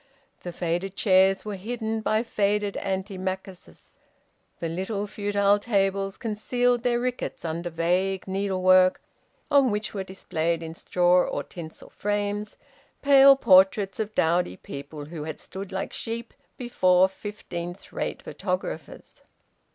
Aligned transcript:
The 0.41 0.51
faded 0.51 0.95
chairs 0.95 1.45
were 1.45 1.55
hidden 1.57 2.01
by 2.01 2.23
faded 2.23 2.73
antimacassars; 2.75 3.99
the 4.59 4.67
little 4.67 5.05
futile 5.05 5.59
tables 5.59 6.17
concealed 6.17 6.81
their 6.81 6.99
rickets 6.99 7.45
under 7.45 7.69
vague 7.69 8.27
needlework, 8.27 8.99
on 9.51 9.69
which 9.69 9.93
were 9.93 10.03
displayed 10.03 10.63
in 10.63 10.73
straw 10.73 11.23
or 11.25 11.43
tinsel 11.43 11.91
frames 11.91 12.57
pale 13.03 13.35
portraits 13.35 13.99
of 13.99 14.15
dowdy 14.15 14.57
people 14.57 15.05
who 15.05 15.25
had 15.25 15.39
stood 15.39 15.71
like 15.71 15.93
sheep 15.93 16.33
before 16.57 17.07
fifteenth 17.07 17.93
rate 17.93 18.23
photographers. 18.23 19.21